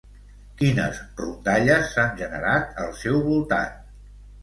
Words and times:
Quines 0.61 1.01
rondalles 1.19 1.93
s'han 1.93 2.19
generat 2.25 2.75
al 2.87 2.93
seu 3.07 3.25
voltant? 3.31 3.81